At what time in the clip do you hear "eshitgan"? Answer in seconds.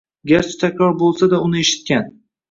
1.65-2.09